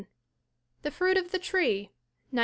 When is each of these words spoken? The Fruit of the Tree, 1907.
The 0.81 0.89
Fruit 0.89 1.15
of 1.15 1.29
the 1.29 1.37
Tree, 1.37 1.91
1907. 2.31 2.39